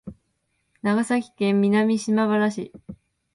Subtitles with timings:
[0.81, 2.73] 長崎県南島原市